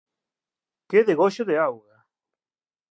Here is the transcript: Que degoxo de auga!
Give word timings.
Que 0.89 0.99
degoxo 1.07 1.43
de 1.49 1.55
auga! 1.67 1.97